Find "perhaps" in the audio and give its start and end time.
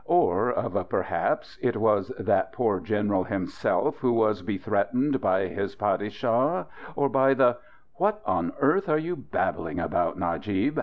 0.83-1.59